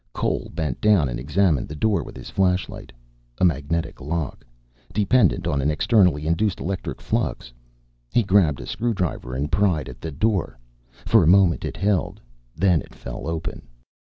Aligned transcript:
Cole 0.13 0.49
bent 0.55 0.81
down 0.81 1.07
and 1.09 1.19
examined 1.19 1.67
the 1.67 1.75
door 1.75 2.01
with 2.01 2.17
his 2.17 2.31
flashlight. 2.31 2.91
A 3.37 3.45
magnetic 3.45 4.01
lock. 4.01 4.43
Dependent 4.91 5.45
on 5.45 5.61
an 5.61 5.69
externally 5.69 6.25
induced 6.25 6.59
electric 6.59 6.99
flux. 6.99 7.53
He 8.11 8.23
grabbed 8.23 8.59
a 8.61 8.65
screwdriver 8.65 9.35
and 9.35 9.51
pried 9.51 9.87
at 9.87 10.01
the 10.01 10.09
door. 10.11 10.57
For 11.05 11.21
a 11.21 11.27
moment 11.27 11.63
it 11.65 11.77
held. 11.77 12.19
Then 12.55 12.81
it 12.81 12.95
fell 12.95 13.27
open. 13.27 13.67